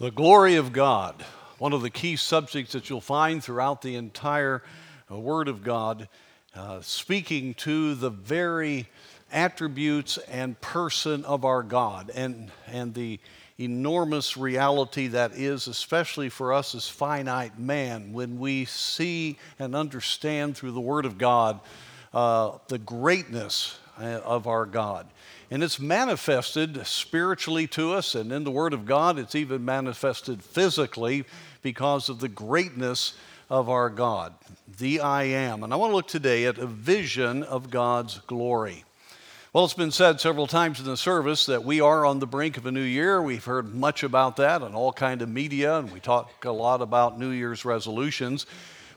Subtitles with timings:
[0.00, 1.22] The glory of God,
[1.58, 4.62] one of the key subjects that you'll find throughout the entire
[5.12, 6.08] uh, Word of God,
[6.56, 8.88] uh, speaking to the very
[9.30, 13.20] attributes and person of our God and, and the
[13.58, 20.56] enormous reality that is, especially for us as finite man, when we see and understand
[20.56, 21.60] through the Word of God
[22.14, 25.06] uh, the greatness uh, of our God.
[25.50, 30.44] And it's manifested spiritually to us, and in the Word of God, it's even manifested
[30.44, 31.24] physically
[31.62, 33.14] because of the greatness
[33.48, 34.32] of our God,
[34.78, 35.64] the I am.
[35.64, 38.84] And I want to look today at a vision of God's glory.
[39.52, 42.56] Well, it's been said several times in the service that we are on the brink
[42.56, 43.20] of a new year.
[43.20, 46.80] We've heard much about that in all kind of media, and we talk a lot
[46.80, 48.46] about New Year's resolutions.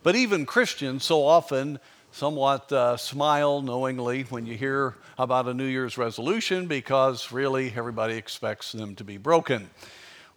[0.03, 1.79] But even Christians so often
[2.13, 8.13] somewhat uh, smile knowingly when you hear about a New Year's resolution because really everybody
[8.13, 9.67] expects them to be broken.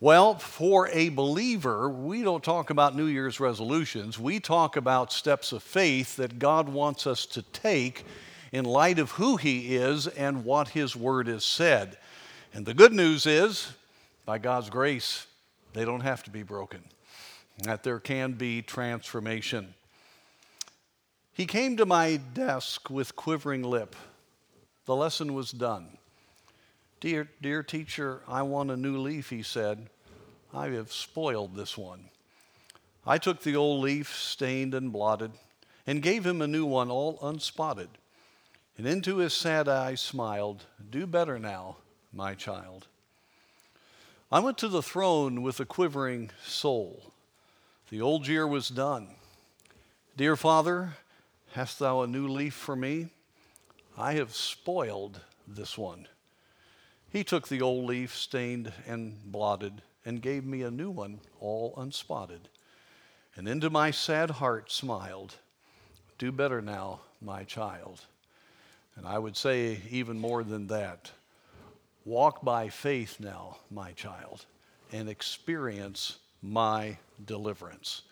[0.01, 4.19] Well, for a believer, we don't talk about New Year's resolutions.
[4.19, 8.07] We talk about steps of faith that God wants us to take
[8.53, 11.99] in light of who He is and what His Word has said.
[12.55, 13.71] And the good news is,
[14.25, 15.27] by God's grace,
[15.75, 16.83] they don't have to be broken,
[17.65, 19.75] that there can be transformation.
[21.37, 23.95] He came to my desk with quivering lip.
[24.87, 25.99] The lesson was done.
[26.99, 29.91] Dear, dear teacher, I want a new leaf, he said.
[30.55, 32.07] I have spoiled this one.
[33.07, 35.33] I took the old leaf, stained and blotted,
[35.87, 37.91] and gave him a new one, all unspotted.
[38.79, 41.77] And into his sad eyes smiled, Do better now,
[42.15, 42.87] my child.
[44.33, 47.13] I went to the throne with a quivering soul.
[47.91, 49.09] The old year was done.
[50.17, 50.95] Dear Father,
[51.57, 53.09] Hast thou a new leaf for me?
[53.97, 56.07] I have spoiled this one.
[57.09, 61.73] He took the old leaf, stained and blotted, and gave me a new one, all
[61.79, 62.51] unspotted.
[63.37, 65.37] And into my sad heart smiled,
[66.19, 68.03] Do better now, my child.
[68.95, 71.11] And I would say even more than that
[72.05, 74.45] walk by faith now, my child,
[74.93, 78.03] and experience my deliverance.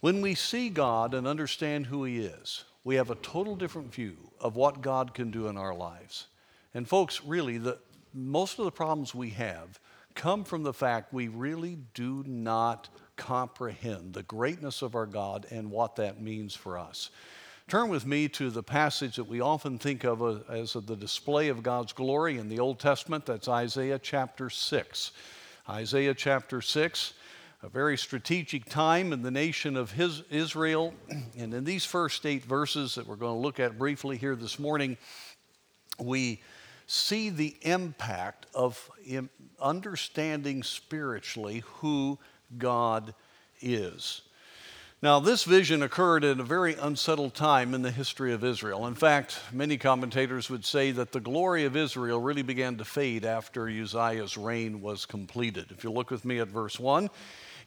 [0.00, 4.16] When we see God and understand who He is, we have a total different view
[4.40, 6.28] of what God can do in our lives.
[6.72, 7.78] And folks, really, the,
[8.14, 9.80] most of the problems we have
[10.14, 15.70] come from the fact we really do not comprehend the greatness of our God and
[15.70, 17.10] what that means for us.
[17.66, 21.62] Turn with me to the passage that we often think of as the display of
[21.62, 23.26] God's glory in the Old Testament.
[23.26, 25.12] That's Isaiah chapter 6.
[25.68, 27.12] Isaiah chapter 6
[27.62, 30.94] a very strategic time in the nation of his, Israel.
[31.38, 34.58] And in these first eight verses that we're going to look at briefly here this
[34.58, 34.96] morning,
[35.98, 36.40] we
[36.86, 38.90] see the impact of
[39.60, 42.18] understanding spiritually who
[42.56, 43.14] God
[43.60, 44.22] is.
[45.00, 48.88] Now, this vision occurred at a very unsettled time in the history of Israel.
[48.88, 53.24] In fact, many commentators would say that the glory of Israel really began to fade
[53.24, 55.66] after Uzziah's reign was completed.
[55.70, 57.10] If you look with me at verse 1,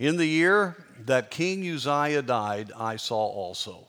[0.01, 0.75] in the year
[1.05, 3.87] that King Uzziah died, I saw also.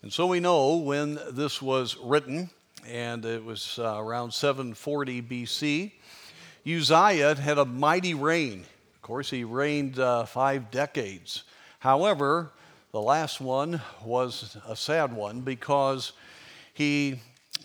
[0.00, 2.50] And so we know when this was written,
[2.86, 5.90] and it was uh, around 740 BC.
[6.64, 8.60] Uzziah had a mighty reign.
[8.94, 11.42] Of course, he reigned uh, five decades.
[11.80, 12.52] However,
[12.92, 16.12] the last one was a sad one because
[16.74, 17.18] he,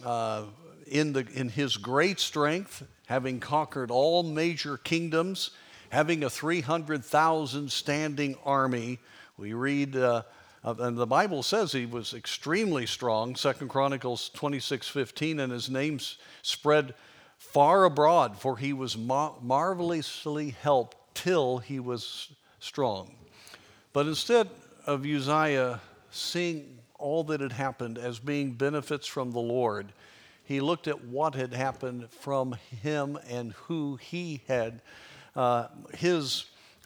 [0.04, 0.46] uh,
[0.88, 5.52] in, the, in his great strength, having conquered all major kingdoms,
[5.96, 9.00] having a 300,000 standing army.
[9.38, 10.24] We read, uh,
[10.62, 16.00] and the Bible says he was extremely strong, Second Chronicles 26 15, and his name
[16.42, 16.96] spread
[17.38, 22.28] far abroad, for he was mar- marvelously helped till he was
[22.60, 23.16] strong.
[23.94, 24.50] But instead
[24.86, 25.80] of Uzziah
[26.12, 29.94] seeing all that had happened as being benefits from the Lord,
[30.44, 34.82] he looked at what had happened from him and who he had
[35.36, 36.46] uh, his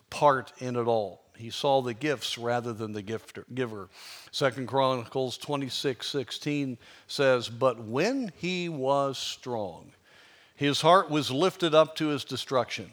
[0.09, 1.21] part in it all.
[1.37, 3.87] He saw the gifts rather than the gifter, giver.
[4.31, 9.93] Second Chronicles 26 16 says, But when he was strong,
[10.55, 12.91] his heart was lifted up to his destruction.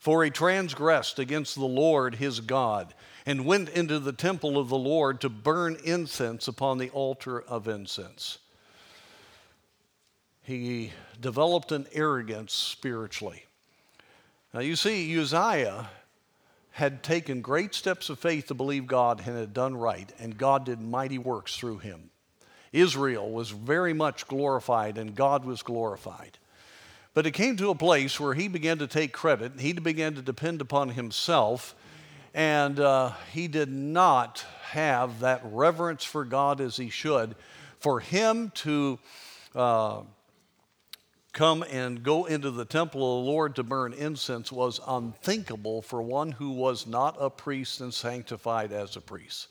[0.00, 2.92] For he transgressed against the Lord his God,
[3.24, 7.68] and went into the temple of the Lord to burn incense upon the altar of
[7.68, 8.38] incense.
[10.42, 13.44] He developed an arrogance spiritually.
[14.54, 15.90] Now, you see, Uzziah
[16.70, 20.64] had taken great steps of faith to believe God and had done right, and God
[20.64, 22.10] did mighty works through him.
[22.72, 26.38] Israel was very much glorified, and God was glorified.
[27.14, 30.22] But it came to a place where he began to take credit, he began to
[30.22, 31.74] depend upon himself,
[32.32, 37.34] and uh, he did not have that reverence for God as he should.
[37.80, 39.00] For him to
[39.56, 40.02] uh,
[41.34, 46.00] come and go into the temple of the Lord to burn incense was unthinkable for
[46.00, 49.48] one who was not a priest and sanctified as a priest.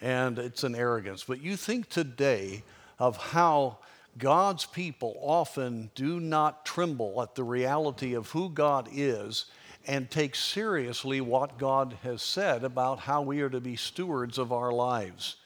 [0.00, 1.22] And it's an arrogance.
[1.22, 2.64] But you think today
[2.98, 3.78] of how
[4.18, 9.44] God's people often do not tremble at the reality of who God is
[9.86, 14.52] and take seriously what God has said about how we are to be stewards of
[14.52, 15.36] our lives.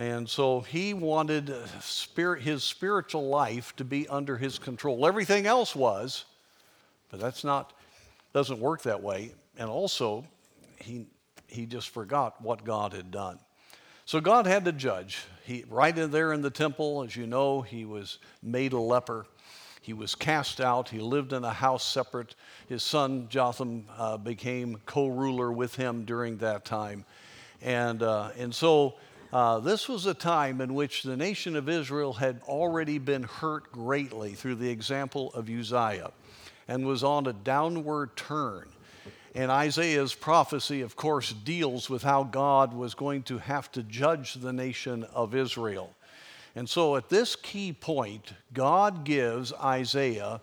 [0.00, 5.06] And so he wanted spirit, his spiritual life to be under his control.
[5.06, 6.24] Everything else was,
[7.10, 7.74] but that's not,
[8.32, 9.32] doesn't work that way.
[9.58, 10.24] And also,
[10.78, 11.04] he,
[11.48, 13.40] he just forgot what God had done.
[14.06, 15.22] So God had to judge.
[15.44, 19.26] He, right in there in the temple, as you know, he was made a leper.
[19.82, 20.88] He was cast out.
[20.88, 22.36] He lived in a house separate.
[22.70, 27.04] His son Jotham uh, became co ruler with him during that time.
[27.60, 28.94] And, uh, and so
[29.32, 33.70] uh, this was a time in which the nation of Israel had already been hurt
[33.70, 36.10] greatly through the example of Uzziah
[36.66, 38.68] and was on a downward turn.
[39.34, 44.34] And Isaiah's prophecy, of course, deals with how God was going to have to judge
[44.34, 45.94] the nation of Israel.
[46.56, 50.40] And so at this key point, God gives Isaiah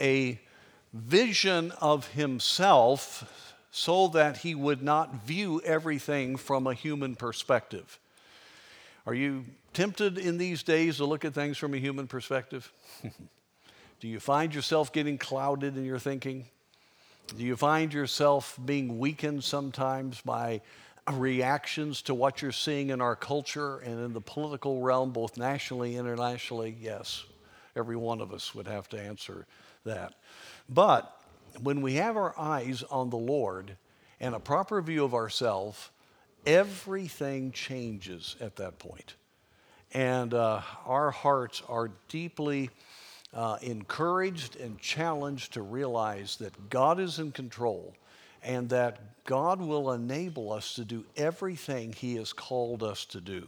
[0.00, 0.40] a
[0.92, 7.98] vision of himself so that he would not view everything from a human perspective.
[9.06, 12.72] Are you tempted in these days to look at things from a human perspective?
[14.00, 16.46] Do you find yourself getting clouded in your thinking?
[17.36, 20.60] Do you find yourself being weakened sometimes by
[21.10, 25.96] reactions to what you're seeing in our culture and in the political realm, both nationally
[25.96, 26.76] and internationally?
[26.80, 27.24] Yes,
[27.74, 29.46] every one of us would have to answer
[29.84, 30.14] that.
[30.68, 31.16] But
[31.60, 33.76] when we have our eyes on the Lord
[34.20, 35.90] and a proper view of ourselves,
[36.46, 39.14] everything changes at that point.
[39.92, 42.70] And uh, our hearts are deeply
[43.34, 47.94] uh, encouraged and challenged to realize that God is in control
[48.42, 53.46] and that God will enable us to do everything He has called us to do.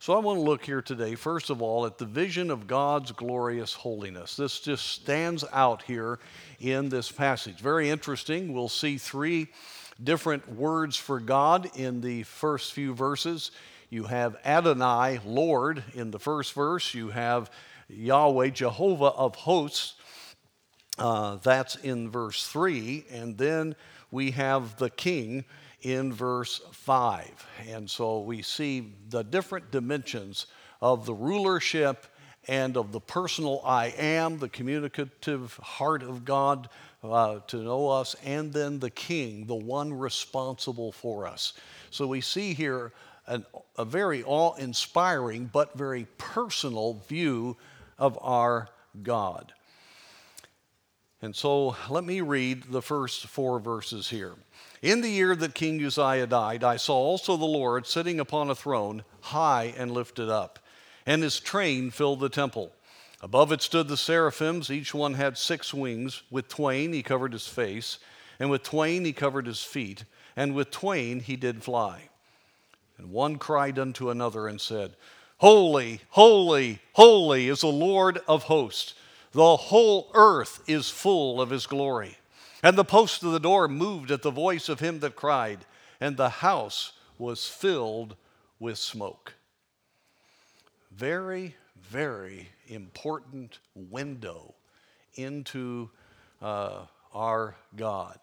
[0.00, 3.10] So I want to look here today, first of all, at the vision of God's
[3.10, 4.36] glorious holiness.
[4.36, 6.20] This just stands out here
[6.60, 7.58] in this passage.
[7.58, 8.52] Very interesting.
[8.52, 9.48] We'll see three
[10.02, 13.50] different words for God in the first few verses.
[13.90, 16.94] You have Adonai, Lord, in the first verse.
[16.94, 17.50] You have
[17.88, 19.94] Yahweh, Jehovah of hosts.
[20.98, 23.06] Uh, that's in verse 3.
[23.10, 23.76] And then
[24.10, 25.44] we have the king
[25.80, 27.46] in verse 5.
[27.68, 30.46] And so we see the different dimensions
[30.80, 32.06] of the rulership
[32.48, 36.68] and of the personal I am, the communicative heart of God
[37.04, 41.52] uh, to know us, and then the king, the one responsible for us.
[41.90, 42.92] So we see here
[43.26, 43.44] an,
[43.76, 47.56] a very awe inspiring but very personal view
[47.98, 48.68] of our
[49.02, 49.52] God.
[51.20, 54.34] And so let me read the first four verses here.
[54.82, 58.54] In the year that King Uzziah died, I saw also the Lord sitting upon a
[58.54, 60.60] throne, high and lifted up,
[61.08, 62.70] and his train filled the temple.
[63.22, 66.22] Above it stood the seraphims, each one had six wings.
[66.30, 67.98] With twain he covered his face,
[68.38, 70.04] and with twain he covered his feet,
[70.36, 72.10] and with twain he did fly.
[72.98, 74.96] And one cried unto another and said,
[75.38, 78.92] Holy, holy, holy is the Lord of hosts.
[79.32, 82.18] The whole earth is full of his glory.
[82.62, 85.60] And the post of the door moved at the voice of him that cried,
[86.02, 88.14] and the house was filled
[88.60, 89.37] with smoke.
[90.98, 94.56] Very, very important window
[95.14, 95.90] into
[96.42, 98.18] uh, our God.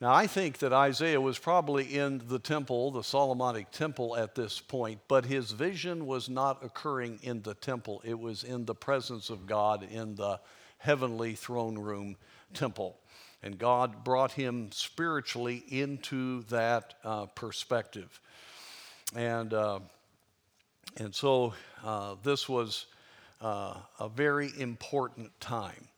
[0.00, 4.60] Now, I think that Isaiah was probably in the temple, the Solomonic temple at this
[4.60, 8.00] point, but his vision was not occurring in the temple.
[8.04, 10.38] It was in the presence of God in the
[10.78, 12.14] heavenly throne room
[12.54, 12.96] temple.
[13.42, 18.20] And God brought him spiritually into that uh, perspective.
[19.16, 19.80] And, uh,
[20.96, 22.86] and so uh, this was
[23.40, 25.88] uh, a very important time.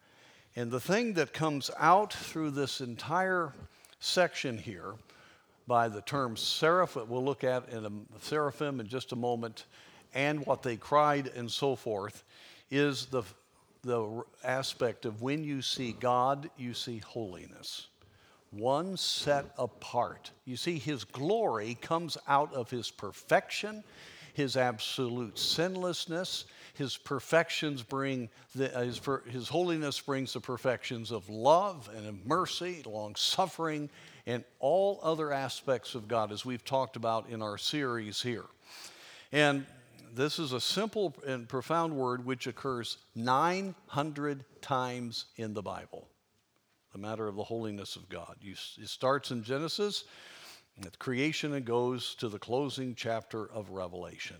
[0.57, 3.53] And the thing that comes out through this entire
[3.99, 4.95] section here
[5.67, 9.65] by the term seraph, we'll look at in a seraphim in just a moment,
[10.15, 12.23] and what they cried and so forth,
[12.71, 13.23] is the,
[13.83, 17.89] the aspect of when you see God, you see holiness.
[18.51, 20.31] One set apart.
[20.45, 23.83] You see, his glory comes out of his perfection,
[24.35, 29.01] his absolute sinlessness, his perfections bring, the, uh, his,
[29.31, 33.89] his holiness brings the perfections of love and of mercy, long suffering,
[34.27, 38.45] and all other aspects of God, as we've talked about in our series here.
[39.33, 39.65] And
[40.13, 46.09] this is a simple and profound word which occurs 900 times in the Bible
[46.95, 48.37] the matter of the holiness of God.
[48.41, 50.05] You, it starts in Genesis,
[50.83, 54.37] with creation, and goes to the closing chapter of Revelation.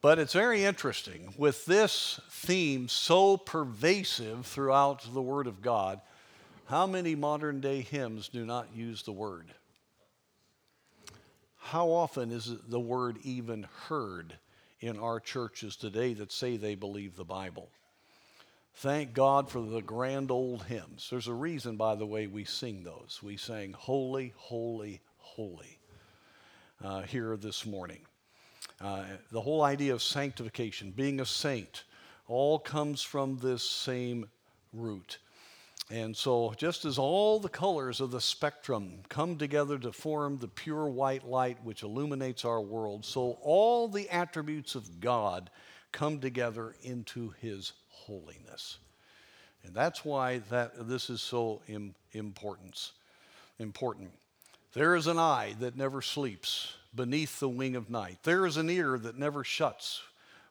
[0.00, 6.00] But it's very interesting with this theme so pervasive throughout the Word of God,
[6.66, 9.54] how many modern day hymns do not use the word?
[11.56, 14.34] How often is the word even heard
[14.80, 17.70] in our churches today that say they believe the Bible?
[18.74, 21.08] Thank God for the grand old hymns.
[21.10, 23.20] There's a reason, by the way, we sing those.
[23.22, 25.00] We sang Holy, Holy,
[25.38, 25.78] Holy
[26.82, 28.00] uh, here this morning.
[28.80, 31.84] Uh, the whole idea of sanctification, being a saint,
[32.26, 34.26] all comes from this same
[34.72, 35.18] root.
[35.92, 40.48] And so, just as all the colors of the spectrum come together to form the
[40.48, 45.50] pure white light which illuminates our world, so all the attributes of God
[45.92, 48.78] come together into His holiness.
[49.62, 52.90] And that's why that, this is so Im, important.
[53.60, 54.10] important.
[54.74, 58.18] There is an eye that never sleeps beneath the wing of night.
[58.22, 60.02] There is an ear that never shuts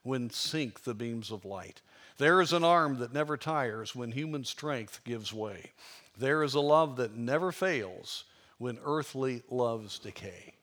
[0.02, 1.80] when sink the beams of light.
[2.16, 5.72] There is an arm that never tires when human strength gives way.
[6.18, 8.24] There is a love that never fails
[8.58, 10.54] when earthly loves decay.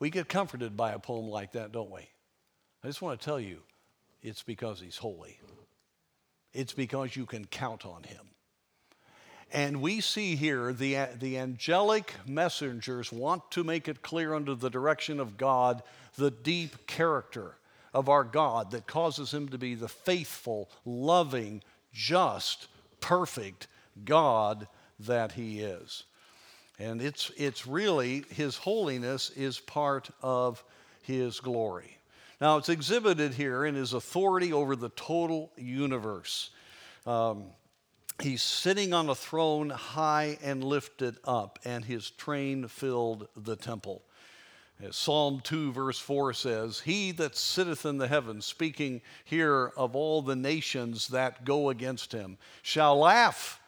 [0.00, 2.08] We get comforted by a poem like that, don't we?
[2.82, 3.58] I just want to tell you,
[4.20, 5.38] it's because he's holy.
[6.52, 8.26] It's because you can count on him.
[9.54, 14.68] And we see here the, the angelic messengers want to make it clear under the
[14.68, 15.80] direction of God
[16.16, 17.54] the deep character
[17.94, 22.66] of our God that causes him to be the faithful, loving, just,
[23.00, 23.68] perfect
[24.04, 24.66] God
[24.98, 26.02] that he is.
[26.80, 30.64] And it's, it's really, his holiness is part of
[31.02, 31.96] his glory.
[32.40, 36.50] Now, it's exhibited here in his authority over the total universe.
[37.06, 37.44] Um,
[38.20, 44.02] he's sitting on a throne high and lifted up, and his train filled the temple.
[44.82, 49.94] As Psalm 2, verse 4 says, He that sitteth in the heavens, speaking here of
[49.94, 53.60] all the nations that go against him, shall laugh.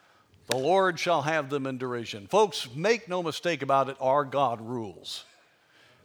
[0.49, 2.27] The Lord shall have them in derision.
[2.27, 5.25] Folks, make no mistake about it, our God rules.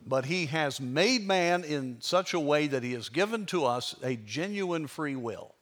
[0.06, 3.96] But He has made man in such a way that He has given to us
[4.04, 5.54] a genuine free will.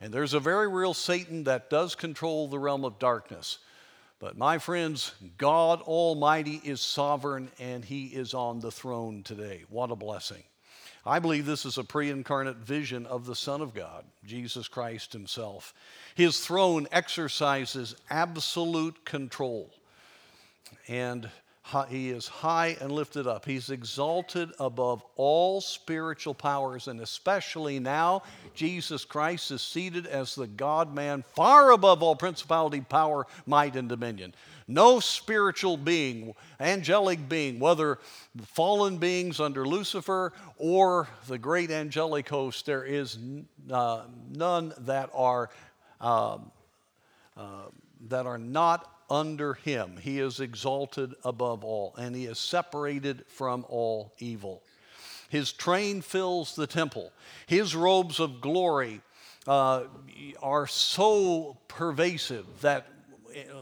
[0.00, 3.58] And there's a very real Satan that does control the realm of darkness.
[4.20, 9.64] But my friends, God Almighty is sovereign and He is on the throne today.
[9.68, 10.42] What a blessing.
[11.06, 15.12] I believe this is a pre incarnate vision of the Son of God, Jesus Christ
[15.12, 15.72] Himself.
[16.14, 19.70] His throne exercises absolute control.
[20.86, 21.30] And
[21.88, 23.44] he is high and lifted up.
[23.44, 28.22] He's exalted above all spiritual powers, and especially now,
[28.54, 33.88] Jesus Christ is seated as the God man, far above all principality, power, might, and
[33.88, 34.34] dominion.
[34.66, 37.98] No spiritual being, angelic being, whether
[38.44, 43.18] fallen beings under Lucifer or the great angelic host, there is
[43.70, 45.50] uh, none that are.
[46.00, 46.38] Uh,
[47.36, 47.68] uh,
[48.08, 49.96] that are not under him.
[50.00, 54.62] He is exalted above all, and he is separated from all evil.
[55.28, 57.12] His train fills the temple.
[57.46, 59.00] His robes of glory
[59.46, 59.84] uh,
[60.42, 62.86] are so pervasive that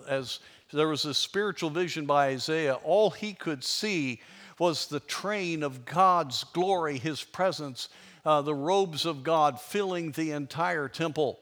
[0.09, 0.41] as
[0.73, 4.21] there was a spiritual vision by Isaiah, all he could see
[4.59, 7.89] was the train of God's glory, his presence,
[8.25, 11.39] uh, the robes of God filling the entire temple.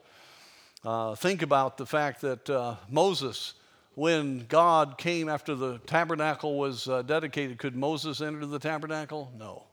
[0.84, 3.54] Uh, think about the fact that uh, Moses
[3.94, 9.32] when God came after the tabernacle was uh, dedicated, could Moses enter the tabernacle?
[9.38, 9.64] No.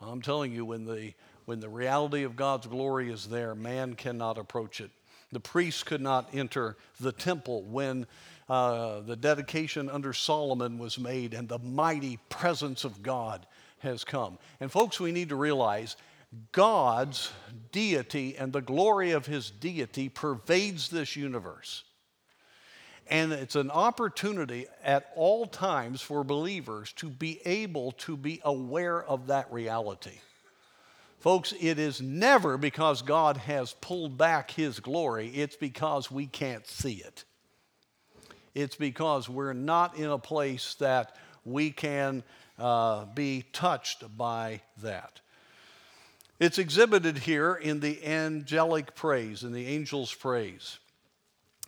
[0.00, 1.14] I'm telling you, when the,
[1.44, 4.90] when the reality of God's glory is there, man cannot approach it.
[5.30, 8.06] The priests could not enter the temple when
[8.48, 13.46] uh, the dedication under Solomon was made and the mighty presence of God
[13.78, 14.38] has come.
[14.60, 15.96] And, folks, we need to realize
[16.50, 17.30] God's
[17.70, 21.84] deity and the glory of his deity pervades this universe.
[23.08, 29.02] And it's an opportunity at all times for believers to be able to be aware
[29.02, 30.20] of that reality.
[31.18, 36.66] Folks, it is never because God has pulled back His glory, it's because we can't
[36.66, 37.24] see it.
[38.54, 42.22] It's because we're not in a place that we can
[42.58, 45.20] uh, be touched by that.
[46.38, 50.78] It's exhibited here in the angelic praise, in the angel's praise.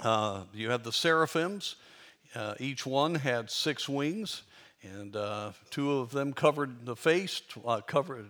[0.01, 1.77] Uh, you have the seraphims,
[2.35, 4.43] uh, each one had six wings,
[4.83, 8.27] and uh, two of them covered the face, uh, covered,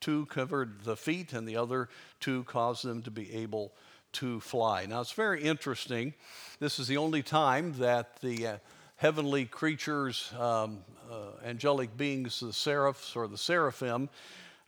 [0.00, 1.88] two covered the feet, and the other
[2.20, 3.72] two caused them to be able
[4.12, 4.84] to fly.
[4.84, 6.12] Now, it's very interesting.
[6.60, 8.58] This is the only time that the uh,
[8.96, 14.10] heavenly creatures, um, uh, angelic beings, the seraphs or the seraphim,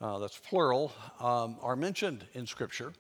[0.01, 2.95] that's plural, um, are mentioned in Scripture.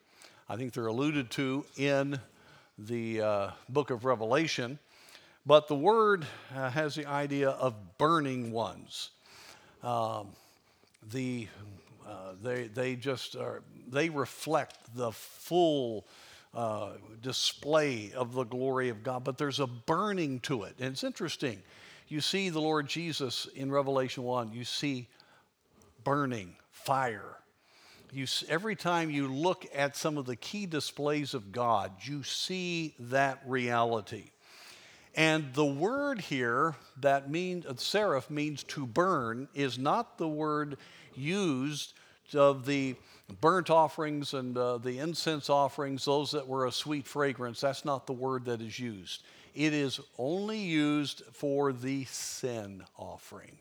[0.46, 2.20] I think they're alluded to in
[2.86, 4.78] the uh, book of Revelation.
[5.46, 9.10] But the word uh, has the idea of burning ones.
[9.82, 10.28] Um,
[11.10, 11.48] the,
[12.06, 16.06] uh, they, they just are, they reflect the full
[16.52, 16.90] uh,
[17.22, 20.74] display of the glory of God, but there's a burning to it.
[20.78, 21.62] And it's interesting.
[22.08, 25.08] You see the Lord Jesus in Revelation 1, you see
[26.04, 27.36] burning fire.
[28.12, 32.94] You, every time you look at some of the key displays of God, you see
[32.98, 34.30] that reality.
[35.14, 40.76] And the word here that means uh, seraph means to burn is not the word
[41.14, 41.94] used
[42.34, 42.94] of the
[43.40, 47.60] burnt offerings and uh, the incense offerings, those that were a sweet fragrance.
[47.60, 49.22] That's not the word that is used.
[49.54, 53.56] It is only used for the sin offering.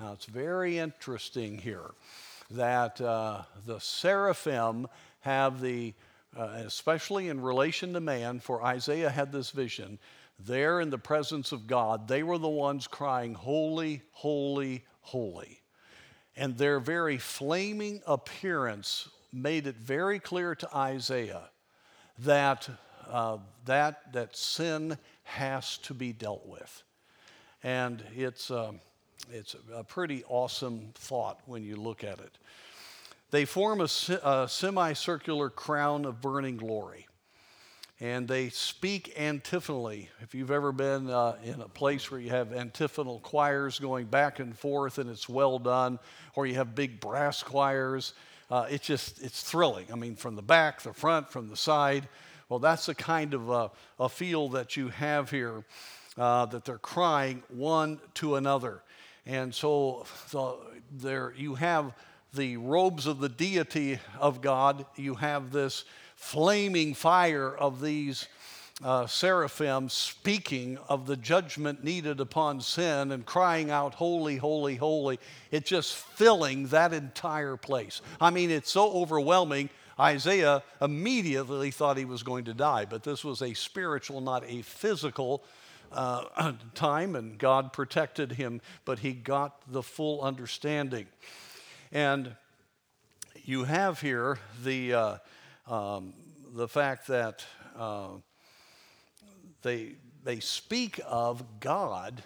[0.00, 1.92] Now, it's very interesting here
[2.50, 4.86] that uh, the seraphim
[5.20, 5.94] have the,
[6.36, 9.98] uh, especially in relation to man, for Isaiah had this vision,
[10.38, 15.60] there in the presence of God, they were the ones crying, Holy, holy, holy.
[16.36, 21.50] And their very flaming appearance made it very clear to Isaiah
[22.20, 22.68] that,
[23.08, 26.82] uh, that, that sin has to be dealt with.
[27.62, 28.72] And it's, uh,
[29.32, 32.38] it's a pretty awesome thought when you look at it.
[33.30, 33.88] They form a,
[34.22, 37.06] a semicircular crown of burning glory
[38.00, 40.10] and they speak antiphonally.
[40.20, 44.40] If you've ever been uh, in a place where you have antiphonal choirs going back
[44.40, 45.98] and forth and it's well done,
[46.34, 48.14] or you have big brass choirs,
[48.50, 49.86] uh, it's just, it's thrilling.
[49.92, 52.08] I mean, from the back, the front, from the side.
[52.48, 55.64] Well, that's the kind of uh, a feel that you have here,
[56.18, 58.82] uh, that they're crying one to another.
[59.26, 60.56] And so the,
[60.90, 61.92] there you have
[62.34, 65.84] the robes of the deity of God, you have this
[66.16, 68.26] flaming fire of these
[68.82, 75.20] uh, seraphim speaking of the judgment needed upon sin and crying out, Holy, holy, holy.
[75.50, 78.02] It's just filling that entire place.
[78.20, 79.70] I mean, it's so overwhelming.
[79.98, 84.62] Isaiah immediately thought he was going to die, but this was a spiritual, not a
[84.62, 85.44] physical
[85.94, 91.06] uh, time, and God protected him, but he got the full understanding.
[91.92, 92.34] And
[93.44, 94.94] you have here the.
[94.94, 95.16] Uh,
[95.66, 96.12] um,
[96.54, 97.44] the fact that
[97.76, 98.08] uh,
[99.62, 102.22] they, they speak of God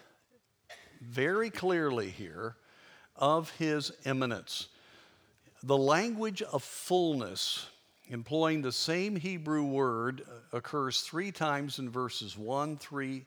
[1.00, 2.56] very clearly here
[3.16, 4.68] of his immanence.
[5.62, 7.68] The language of fullness,
[8.08, 13.24] employing the same Hebrew word, occurs three times in verses 1, 3,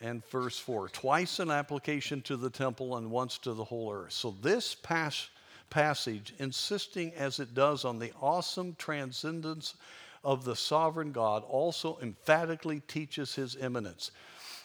[0.00, 0.88] and verse 4.
[0.88, 4.12] Twice an application to the temple and once to the whole earth.
[4.12, 5.30] So this passage
[5.70, 9.74] passage, insisting as it does on the awesome transcendence
[10.22, 14.10] of the sovereign God, also emphatically teaches his immanence.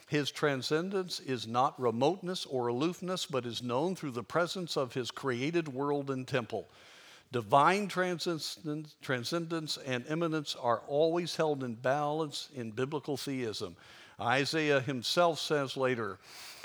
[0.07, 5.09] His transcendence is not remoteness or aloofness, but is known through the presence of his
[5.09, 6.67] created world and temple.
[7.31, 13.75] Divine transcendence, transcendence and immanence are always held in balance in biblical theism.
[14.19, 16.17] Isaiah himself says later,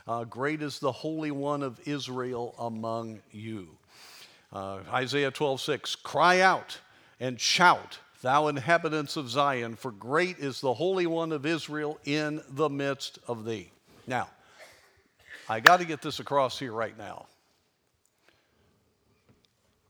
[0.06, 3.68] uh, Great is the Holy One of Israel among you.
[4.52, 6.78] Uh, Isaiah 12, 6, cry out
[7.20, 12.42] and shout, thou inhabitants of Zion, for great is the Holy One of Israel in
[12.48, 13.70] the midst of thee.
[14.06, 14.28] Now,
[15.48, 17.26] I got to get this across here right now.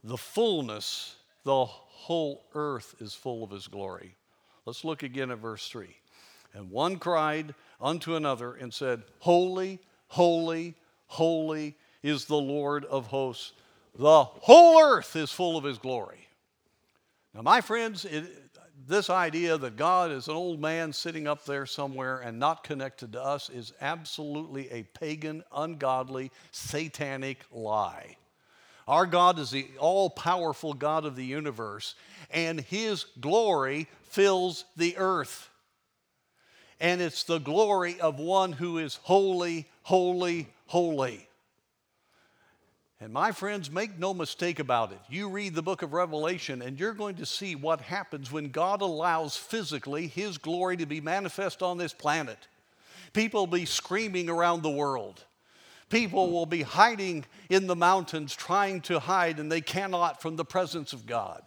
[0.03, 4.14] The fullness, the whole earth is full of his glory.
[4.64, 5.88] Let's look again at verse 3.
[6.54, 10.74] And one cried unto another and said, Holy, holy,
[11.06, 13.52] holy is the Lord of hosts.
[13.96, 16.28] The whole earth is full of his glory.
[17.34, 18.24] Now, my friends, it,
[18.86, 23.12] this idea that God is an old man sitting up there somewhere and not connected
[23.12, 28.16] to us is absolutely a pagan, ungodly, satanic lie.
[28.88, 31.94] Our God is the all powerful God of the universe,
[32.30, 35.48] and His glory fills the earth.
[36.80, 41.28] And it's the glory of one who is holy, holy, holy.
[43.02, 44.98] And my friends, make no mistake about it.
[45.08, 48.82] You read the book of Revelation, and you're going to see what happens when God
[48.82, 52.36] allows physically His glory to be manifest on this planet.
[53.14, 55.24] People will be screaming around the world.
[55.88, 60.44] People will be hiding in the mountains, trying to hide, and they cannot from the
[60.44, 61.42] presence of God.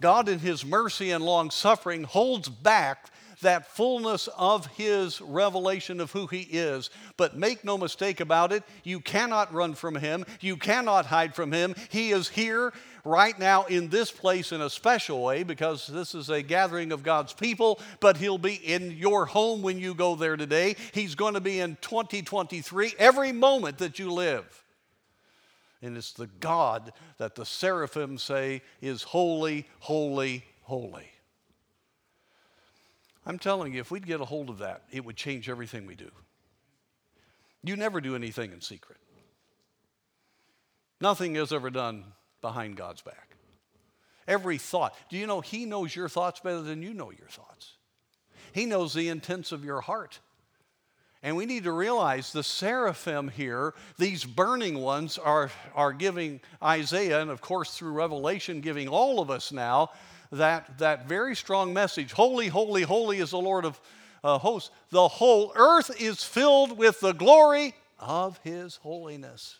[0.00, 3.10] God, in His mercy and long suffering, holds back
[3.44, 6.90] that fullness of his revelation of who he is.
[7.16, 11.52] But make no mistake about it, you cannot run from him, you cannot hide from
[11.52, 11.74] him.
[11.88, 12.72] He is here
[13.04, 17.02] right now in this place in a special way because this is a gathering of
[17.02, 20.76] God's people, but he'll be in your home when you go there today.
[20.92, 24.64] He's going to be in 2023 every moment that you live.
[25.82, 31.13] And it's the God that the seraphim say is holy, holy, holy.
[33.26, 35.94] I'm telling you, if we'd get a hold of that, it would change everything we
[35.94, 36.10] do.
[37.62, 38.98] You never do anything in secret.
[41.00, 42.04] Nothing is ever done
[42.40, 43.36] behind God's back.
[44.28, 44.94] Every thought.
[45.08, 47.74] Do you know He knows your thoughts better than you know your thoughts?
[48.52, 50.20] He knows the intents of your heart.
[51.22, 57.22] And we need to realize the seraphim here, these burning ones, are, are giving Isaiah,
[57.22, 59.90] and of course through Revelation, giving all of us now
[60.32, 63.80] that, that very strong message Holy, holy, holy is the Lord of
[64.22, 64.70] uh, hosts.
[64.90, 69.58] The whole earth is filled with the glory of his holiness.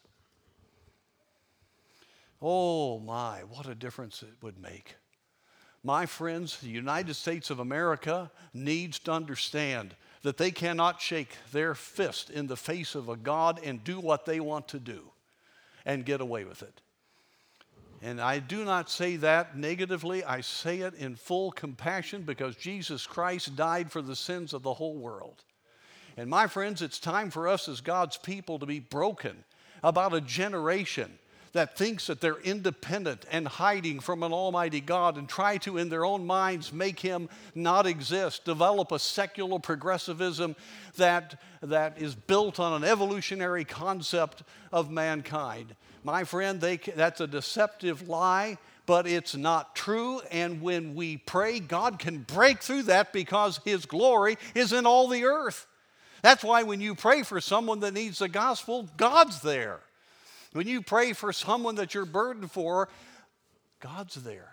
[2.40, 4.96] Oh my, what a difference it would make.
[5.82, 11.74] My friends, the United States of America needs to understand that they cannot shake their
[11.74, 15.10] fist in the face of a God and do what they want to do
[15.84, 16.80] and get away with it.
[18.04, 23.06] And I do not say that negatively, I say it in full compassion because Jesus
[23.06, 25.42] Christ died for the sins of the whole world.
[26.18, 29.42] And my friends, it's time for us as God's people to be broken
[29.82, 31.18] about a generation
[31.54, 35.88] that thinks that they're independent and hiding from an almighty God and try to, in
[35.88, 40.56] their own minds, make him not exist, develop a secular progressivism
[40.96, 45.74] that, that is built on an evolutionary concept of mankind.
[46.04, 50.20] My friend, they, that's a deceptive lie, but it's not true.
[50.30, 55.08] And when we pray, God can break through that because His glory is in all
[55.08, 55.66] the earth.
[56.22, 59.80] That's why when you pray for someone that needs the gospel, God's there.
[60.52, 62.88] When you pray for someone that you're burdened for,
[63.80, 64.50] God's there.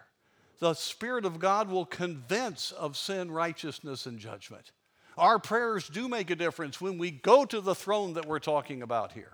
[0.59, 4.71] The Spirit of God will convince of sin, righteousness, and judgment.
[5.17, 8.81] Our prayers do make a difference when we go to the throne that we're talking
[8.81, 9.33] about here.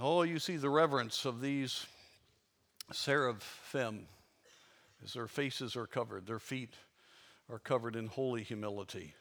[0.00, 1.84] Oh, you see the reverence of these
[2.92, 4.06] seraphim
[5.04, 6.74] as their faces are covered, their feet
[7.50, 9.14] are covered in holy humility.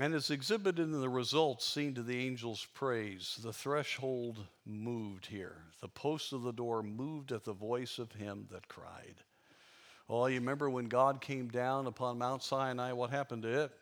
[0.00, 3.38] And it's exhibited in the results seen to the angel's praise.
[3.42, 5.56] The threshold moved here.
[5.82, 9.16] The post of the door moved at the voice of him that cried.
[10.08, 13.72] Oh, you remember when God came down upon Mount Sinai, what happened to it?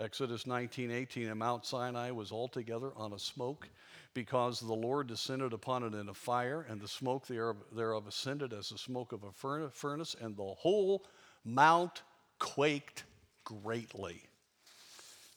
[0.00, 3.68] Exodus 19 18, and Mount Sinai was altogether on a smoke
[4.14, 8.68] because the Lord descended upon it in a fire, and the smoke thereof ascended as
[8.70, 9.32] the smoke of a
[9.72, 11.06] furnace, and the whole
[11.44, 12.02] mount
[12.38, 13.04] quaked
[13.44, 14.22] greatly.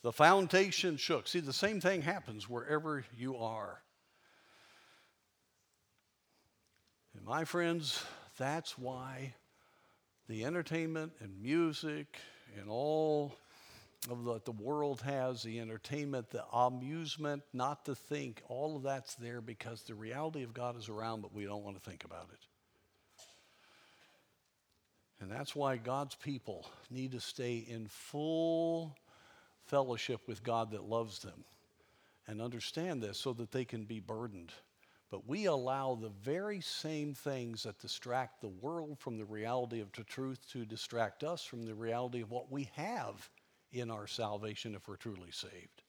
[0.02, 1.28] The foundation shook.
[1.28, 3.82] See, the same thing happens wherever you are.
[7.16, 8.04] And my friends,
[8.38, 9.36] that's why
[10.28, 12.18] the entertainment and music
[12.60, 13.36] and all
[14.10, 19.16] of what the world has, the entertainment, the amusement, not to think, all of that's
[19.16, 22.30] there because the reality of God is around, but we don't want to think about
[22.32, 22.40] it.
[25.22, 28.98] And that's why God's people need to stay in full
[29.66, 31.46] fellowship with God that loves them
[32.28, 34.52] and understand this so that they can be burdened.
[35.10, 39.92] But we allow the very same things that distract the world from the reality of
[39.94, 43.30] the truth to distract us from the reality of what we have
[43.74, 45.82] in our salvation if we're truly saved.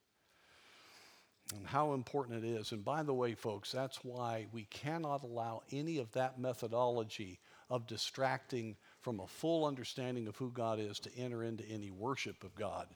[1.55, 2.73] And how important it is.
[2.73, 7.87] And by the way, folks, that's why we cannot allow any of that methodology of
[7.87, 12.55] distracting from a full understanding of who God is to enter into any worship of
[12.55, 12.89] God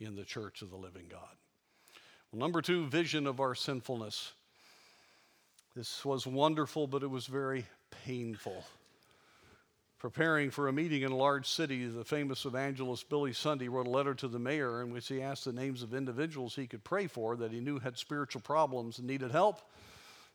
[0.00, 1.36] in the church of the living God.
[2.32, 4.32] Well, number two, vision of our sinfulness.
[5.76, 7.66] This was wonderful, but it was very
[8.04, 8.64] painful
[9.98, 13.90] preparing for a meeting in a large city, the famous evangelist Billy Sunday wrote a
[13.90, 17.06] letter to the mayor in which he asked the names of individuals he could pray
[17.06, 19.60] for that he knew had spiritual problems and needed help.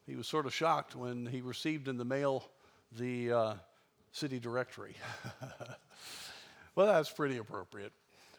[0.05, 2.49] He was sort of shocked when he received in the mail
[2.97, 3.53] the uh,
[4.11, 4.95] city directory.
[6.75, 7.93] well, that's pretty appropriate.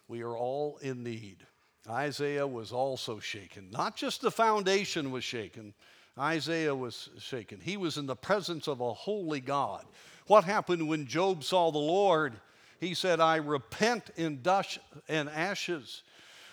[0.09, 1.47] We are all in need.
[1.89, 3.71] Isaiah was also shaken.
[3.71, 5.75] Not just the foundation was shaken,
[6.19, 7.61] Isaiah was shaken.
[7.61, 9.87] He was in the presence of a holy God.
[10.31, 12.35] What happened when Job saw the Lord?
[12.79, 16.05] He said, I repent in dust and ashes.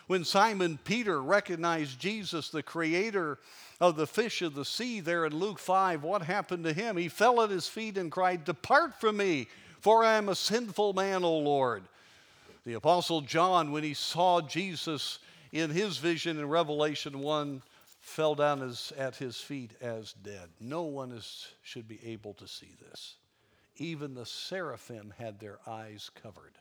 [0.08, 3.38] When Simon Peter recognized Jesus, the creator
[3.80, 6.98] of the fish of the sea, there in Luke 5, what happened to him?
[6.98, 9.48] He fell at his feet and cried, Depart from me,
[9.80, 11.84] for I am a sinful man, O Lord.
[12.66, 15.20] The Apostle John, when he saw Jesus
[15.52, 17.62] in his vision in Revelation 1,
[18.00, 20.50] fell down as, at his feet as dead.
[20.60, 23.18] No one is, should be able to see this.
[23.78, 26.58] Even the seraphim had their eyes covered.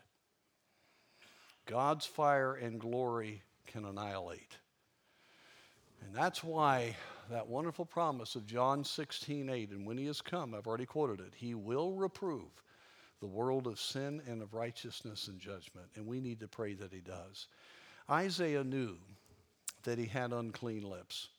[1.65, 4.57] God's fire and glory can annihilate.
[6.05, 6.95] And that's why
[7.29, 11.19] that wonderful promise of John 16, 8, and when he has come, I've already quoted
[11.19, 12.63] it, he will reprove
[13.19, 15.87] the world of sin and of righteousness and judgment.
[15.95, 17.47] And we need to pray that he does.
[18.09, 18.97] Isaiah knew
[19.83, 21.29] that he had unclean lips.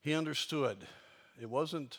[0.00, 0.86] He understood.
[1.40, 1.98] It wasn't,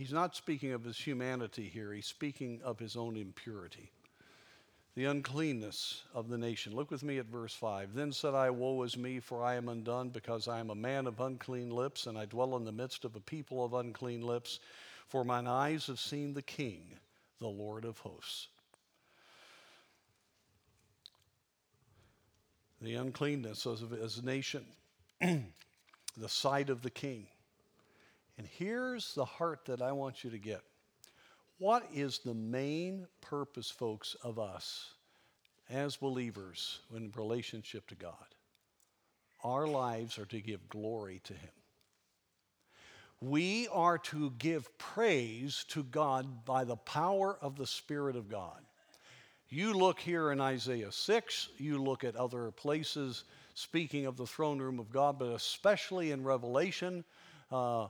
[0.00, 3.92] he's not speaking of his humanity here, he's speaking of his own impurity
[4.96, 6.74] the uncleanness of the nation.
[6.74, 7.94] Look with me at verse 5.
[7.94, 11.06] Then said I, Woe is me, for I am undone, because I am a man
[11.06, 14.58] of unclean lips, and I dwell in the midst of a people of unclean lips.
[15.06, 16.98] For mine eyes have seen the King,
[17.38, 18.48] the Lord of hosts.
[22.82, 24.64] The uncleanness of his nation,
[25.20, 27.26] the sight of the King.
[28.40, 30.62] And here's the heart that I want you to get.
[31.58, 34.94] What is the main purpose, folks, of us
[35.68, 38.14] as believers in relationship to God?
[39.44, 41.50] Our lives are to give glory to Him.
[43.20, 48.62] We are to give praise to God by the power of the Spirit of God.
[49.50, 54.62] You look here in Isaiah 6, you look at other places speaking of the throne
[54.62, 57.04] room of God, but especially in Revelation.
[57.52, 57.88] Uh,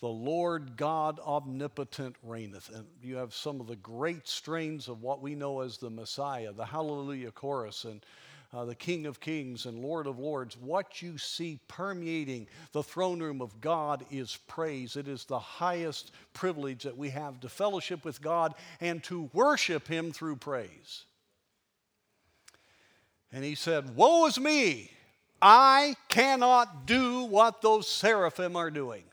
[0.00, 2.70] the Lord God omnipotent reigneth.
[2.74, 6.52] And you have some of the great strains of what we know as the Messiah,
[6.52, 8.04] the Hallelujah chorus, and
[8.52, 10.56] uh, the King of Kings and Lord of Lords.
[10.56, 14.96] What you see permeating the throne room of God is praise.
[14.96, 19.88] It is the highest privilege that we have to fellowship with God and to worship
[19.88, 21.04] Him through praise.
[23.32, 24.92] And he said, Woe is me!
[25.40, 29.04] I cannot do what those seraphim are doing.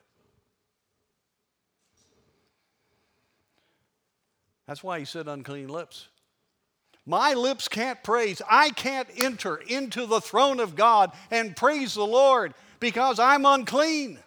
[4.67, 6.07] That's why he said unclean lips.
[7.05, 8.41] My lips can't praise.
[8.49, 14.19] I can't enter into the throne of God and praise the Lord because I'm unclean.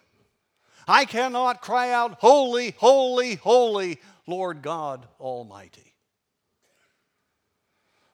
[0.87, 5.93] I cannot cry out, Holy, holy, holy, Lord God Almighty.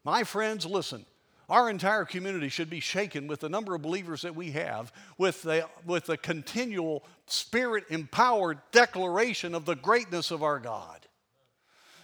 [0.04, 1.06] My friends, listen.
[1.48, 5.44] Our entire community should be shaken with the number of believers that we have, with
[5.44, 11.05] the, with the continual spirit empowered declaration of the greatness of our God.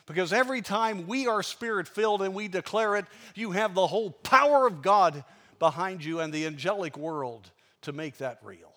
[0.05, 4.11] Because every time we are spirit filled and we declare it, you have the whole
[4.11, 5.23] power of God
[5.59, 8.73] behind you and the angelic world to make that real.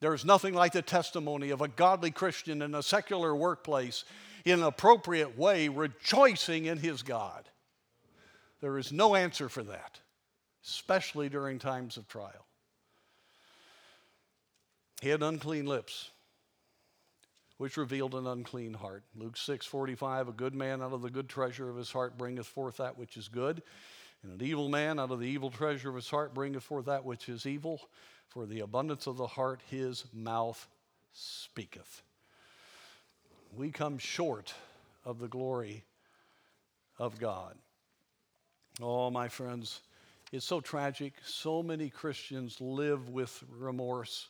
[0.00, 4.04] There is nothing like the testimony of a godly Christian in a secular workplace
[4.44, 7.48] in an appropriate way rejoicing in his God.
[8.60, 10.00] There is no answer for that,
[10.64, 12.46] especially during times of trial.
[15.02, 16.10] He had unclean lips
[17.58, 19.04] which revealed an unclean heart.
[19.14, 22.46] Luke 6 45, a good man out of the good treasure of his heart bringeth
[22.46, 23.62] forth that which is good,
[24.22, 27.04] and an evil man out of the evil treasure of his heart bringeth forth that
[27.04, 27.80] which is evil.
[28.28, 30.68] For the abundance of the heart his mouth
[31.12, 32.02] speaketh.
[33.56, 34.52] We come short
[35.04, 35.84] of the glory
[36.98, 37.56] of God.
[38.82, 39.80] Oh, my friends,
[40.32, 41.14] it's so tragic.
[41.24, 44.28] So many Christians live with remorse.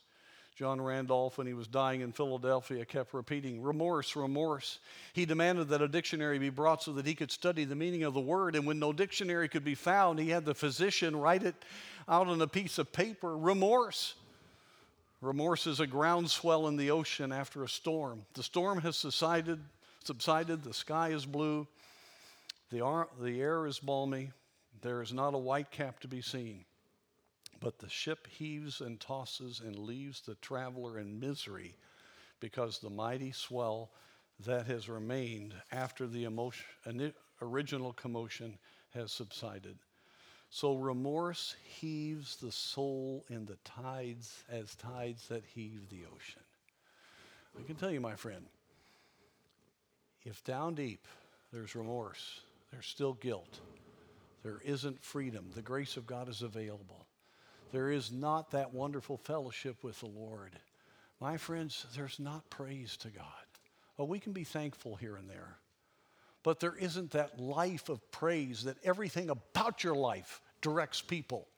[0.57, 4.79] John Randolph, when he was dying in Philadelphia, kept repeating, Remorse, remorse.
[5.13, 8.15] He demanded that a dictionary be brought so that he could study the meaning of
[8.15, 8.57] the word.
[8.57, 11.57] And when no dictionary could be found, he had the physician write it
[12.09, 14.15] out on a piece of paper Remorse.
[15.21, 18.25] Remorse is a groundswell in the ocean after a storm.
[18.33, 19.61] The storm has subsided,
[20.05, 21.67] subsided the sky is blue,
[22.71, 24.31] the, the air is balmy,
[24.81, 26.65] there is not a white cap to be seen.
[27.61, 31.77] But the ship heaves and tosses and leaves the traveler in misery
[32.41, 33.91] because the mighty swell
[34.45, 38.59] that has remained after the emotion, original commotion
[38.95, 39.79] has subsided.
[40.51, 46.43] So remorse heaves the soul in the tides as tides that heave the ocean.
[47.59, 48.45] I can tell you, my friend,
[50.25, 51.07] if down deep
[51.53, 52.41] there's remorse,
[52.71, 53.61] there's still guilt,
[54.43, 55.47] there isn't freedom.
[55.55, 57.06] The grace of God is available.
[57.73, 60.53] There is not that wonderful fellowship with the Lord.
[61.21, 63.25] My friends, there's not praise to God.
[63.97, 65.57] Well, we can be thankful here and there,
[66.43, 71.49] but there isn't that life of praise that everything about your life directs people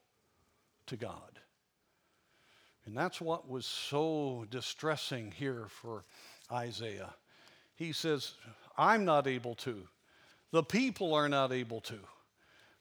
[0.86, 1.40] to God.
[2.86, 6.04] And that's what was so distressing here for
[6.50, 7.14] Isaiah.
[7.74, 8.32] He says,
[8.78, 9.82] I'm not able to.
[10.52, 11.98] The people are not able to,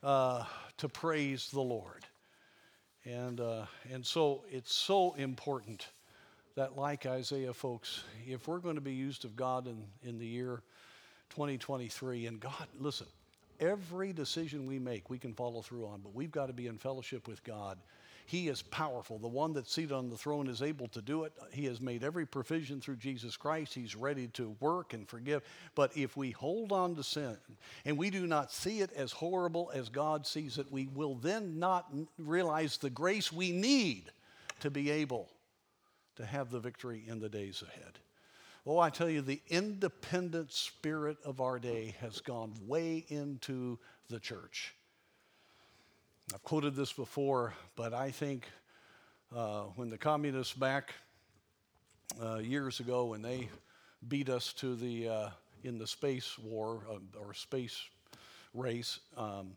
[0.02, 0.44] uh,
[0.78, 2.06] to praise the Lord.
[3.08, 5.88] And, uh, and so it's so important
[6.56, 10.26] that, like Isaiah, folks, if we're going to be used of God in, in the
[10.26, 10.62] year
[11.30, 13.06] 2023, and God, listen,
[13.60, 16.76] every decision we make, we can follow through on, but we've got to be in
[16.76, 17.78] fellowship with God
[18.28, 19.18] he is powerful.
[19.18, 21.32] The one that's seated on the throne is able to do it.
[21.50, 23.72] He has made every provision through Jesus Christ.
[23.72, 25.42] He's ready to work and forgive.
[25.74, 27.38] But if we hold on to sin
[27.86, 31.58] and we do not see it as horrible as God sees it, we will then
[31.58, 34.10] not realize the grace we need
[34.60, 35.30] to be able
[36.16, 37.98] to have the victory in the days ahead.
[38.66, 43.78] Oh, I tell you, the independent spirit of our day has gone way into
[44.10, 44.74] the church.
[46.34, 48.46] I've quoted this before, but I think
[49.34, 50.92] uh, when the communists back
[52.22, 53.48] uh, years ago, when they
[54.08, 55.30] beat us to the uh,
[55.64, 57.80] in the space war uh, or space
[58.52, 59.52] race, um,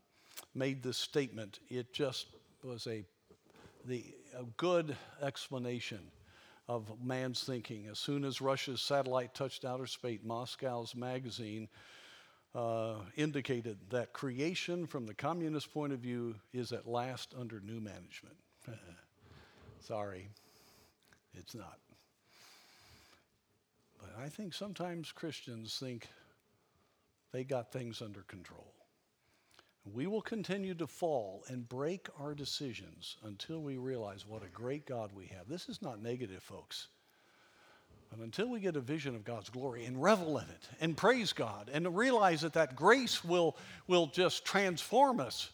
[0.56, 1.60] made this statement.
[1.70, 2.28] It just
[2.64, 3.04] was a
[3.86, 4.06] the
[4.40, 6.00] a good explanation
[6.70, 7.88] of man's thinking.
[7.92, 11.68] As soon as Russia's satellite touched outer space, Moscow's magazine
[12.54, 17.80] uh, indicated that creation, from the communist point of view, is at last under new
[17.80, 18.36] management.
[19.80, 20.30] Sorry,
[21.34, 21.80] it's not.
[24.00, 26.08] But I think sometimes Christians think
[27.32, 28.74] they got things under control.
[29.86, 34.86] We will continue to fall and break our decisions until we realize what a great
[34.86, 35.48] God we have.
[35.48, 36.90] This is not negative, folks.
[38.12, 41.32] But until we get a vision of God's glory and revel in it and praise
[41.32, 43.56] God and realize that that grace will,
[43.88, 45.50] will just transform us,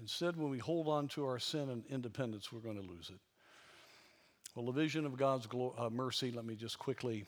[0.00, 3.20] instead, when we hold on to our sin and independence, we're going to lose it.
[4.54, 7.26] Well, the vision of God's glo- uh, mercy, let me just quickly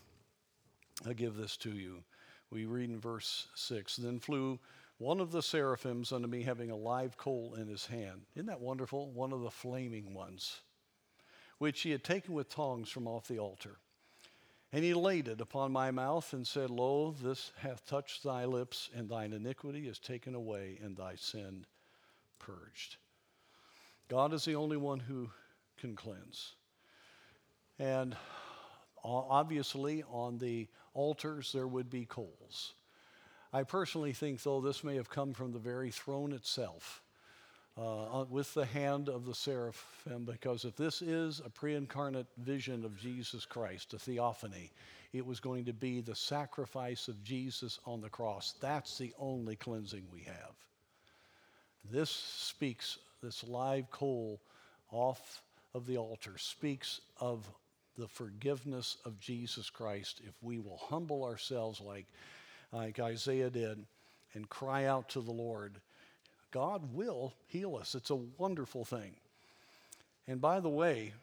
[1.07, 2.03] uh, give this to you.
[2.51, 4.59] We read in verse 6 Then flew
[4.97, 8.23] one of the seraphims unto me, having a live coal in his hand.
[8.35, 9.11] Isn't that wonderful?
[9.11, 10.61] One of the flaming ones,
[11.59, 13.77] which he had taken with tongs from off the altar.
[14.73, 18.91] And he laid it upon my mouth and said, Lo, this hath touched thy lips,
[18.95, 21.65] and thine iniquity is taken away, and thy sin
[22.39, 22.97] purged.
[24.09, 25.31] God is the only one who
[25.79, 26.55] can cleanse.
[27.79, 28.15] And
[29.03, 32.75] obviously, on the altars, there would be coals.
[33.53, 37.03] I personally think, though, this may have come from the very throne itself
[37.79, 42.85] uh, with the hand of the seraphim, because if this is a pre incarnate vision
[42.85, 44.73] of Jesus Christ, a theophany,
[45.13, 48.55] it was going to be the sacrifice of Jesus on the cross.
[48.61, 50.55] That's the only cleansing we have.
[51.91, 54.41] This speaks, this live coal
[54.91, 55.43] off
[55.75, 57.49] of the altar speaks of
[57.97, 62.07] the forgiveness of Jesus Christ if we will humble ourselves like,
[62.73, 63.85] like Isaiah did
[64.35, 65.81] and cry out to the Lord
[66.51, 67.95] God will heal us.
[67.95, 69.13] It's a wonderful thing.
[70.27, 71.15] And by the way,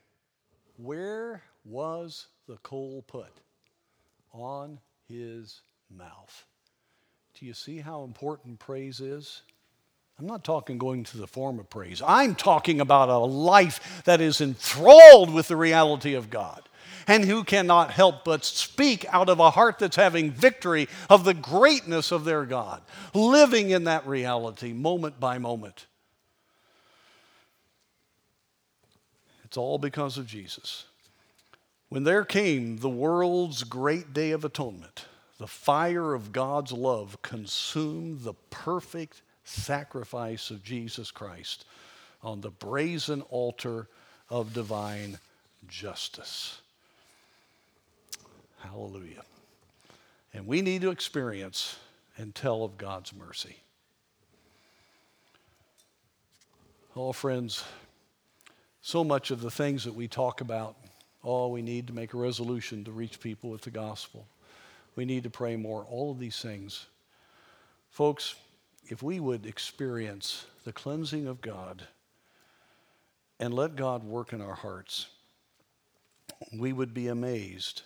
[0.77, 3.41] where was the coal put?
[4.33, 6.45] On his mouth.
[7.39, 9.41] Do you see how important praise is?
[10.17, 12.01] I'm not talking going to the form of praise.
[12.05, 16.61] I'm talking about a life that is enthralled with the reality of God
[17.07, 21.33] and who cannot help but speak out of a heart that's having victory of the
[21.33, 22.81] greatness of their God,
[23.13, 25.85] living in that reality moment by moment.
[29.43, 30.85] It's all because of Jesus.
[31.89, 35.05] When there came the world's great day of atonement,
[35.37, 41.65] the fire of God's love consumed the perfect sacrifice of Jesus Christ
[42.21, 43.87] on the brazen altar
[44.29, 45.19] of divine
[45.67, 46.59] justice.
[48.59, 49.23] Hallelujah.
[50.33, 51.77] And we need to experience
[52.17, 53.57] and tell of God's mercy.
[56.95, 57.63] Oh, friends,
[58.81, 60.75] so much of the things that we talk about,
[61.23, 64.25] oh, we need to make a resolution to reach people with the gospel.
[64.95, 66.85] We need to pray more, all of these things.
[67.91, 68.35] Folks,
[68.87, 71.83] if we would experience the cleansing of God
[73.39, 75.07] and let God work in our hearts,
[76.57, 77.81] we would be amazed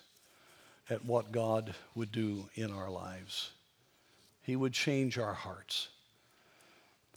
[0.88, 3.50] at what God would do in our lives.
[4.42, 5.88] He would change our hearts.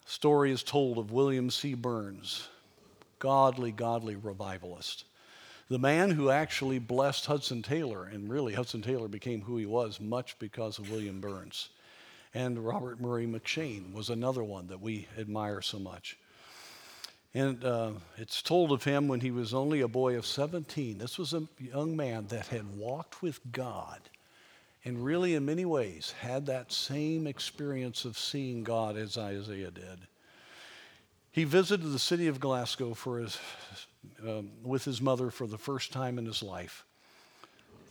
[0.06, 1.74] story is told of William C.
[1.74, 2.48] Burns,
[3.20, 5.06] godly, godly revivalist.
[5.70, 10.00] The man who actually blessed Hudson Taylor, and really Hudson Taylor became who he was
[10.00, 11.70] much because of William Burns.
[12.34, 16.18] And Robert Murray M'Cheyne was another one that we admire so much.
[17.34, 20.98] And uh, it's told of him when he was only a boy of 17.
[20.98, 24.10] This was a young man that had walked with God
[24.86, 30.08] and really, in many ways, had that same experience of seeing God as Isaiah did.
[31.32, 33.40] He visited the city of Glasgow for his,
[34.22, 36.86] um, with his mother for the first time in his life.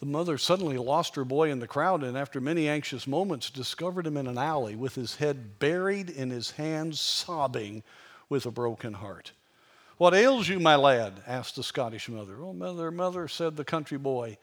[0.03, 4.05] The mother suddenly lost her boy in the crowd and, after many anxious moments, discovered
[4.05, 7.85] him in an alley with his head buried in his hands, sobbing
[8.29, 9.31] with a broken heart.
[9.99, 11.23] What ails you, my lad?
[11.25, 12.35] asked the Scottish mother.
[12.41, 14.39] Oh, mother, mother, said the country boy.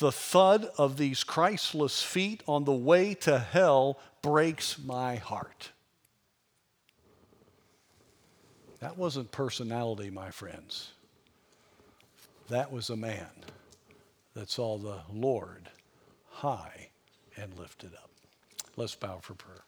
[0.00, 5.70] The thud of these Christless feet on the way to hell breaks my heart.
[8.80, 10.90] That wasn't personality, my friends.
[12.48, 13.28] That was a man
[14.36, 15.70] that saw the Lord
[16.28, 16.90] high
[17.38, 18.10] and lifted up.
[18.76, 19.64] Let's bow for prayer.